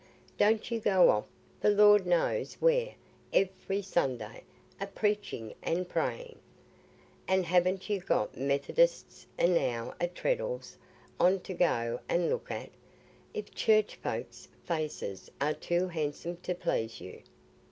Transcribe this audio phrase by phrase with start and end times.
[0.35, 1.25] Don't you go off,
[1.59, 2.95] the Lord knows where,
[3.31, 4.41] every Sunday
[4.79, 6.39] a preaching and praying?
[7.27, 12.71] An' haven't you got Methodists enow at Treddles'on to go and look at,
[13.35, 17.21] if church folks's faces are too handsome to please you?